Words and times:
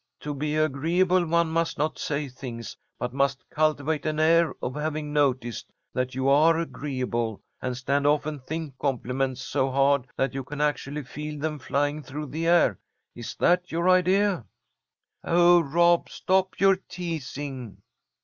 To 0.21 0.33
be 0.33 0.55
agreeable 0.55 1.27
one 1.27 1.51
must 1.51 1.77
not 1.77 1.99
say 1.99 2.27
things, 2.27 2.75
but 2.97 3.13
must 3.13 3.47
cultivate 3.51 4.03
an 4.07 4.19
air 4.19 4.51
of 4.59 4.73
having 4.73 5.13
noticed 5.13 5.69
that 5.93 6.15
you 6.15 6.27
are 6.27 6.57
agreeable, 6.57 7.39
and 7.61 7.77
stand 7.77 8.07
off 8.07 8.25
and 8.25 8.43
think 8.43 8.75
compliments 8.79 9.43
so 9.43 9.69
hard 9.69 10.07
that 10.15 10.33
you 10.33 10.43
can 10.43 10.59
actually 10.59 11.03
feel 11.03 11.39
them 11.39 11.59
flying 11.59 12.01
through 12.01 12.29
the 12.29 12.47
air. 12.47 12.79
Is 13.13 13.35
that 13.35 13.71
your 13.71 13.87
idea?" 13.87 14.45
"Oh, 15.23 15.59
Rob! 15.59 16.09
Stop 16.09 16.59
your 16.59 16.77
teasing." 16.77 17.77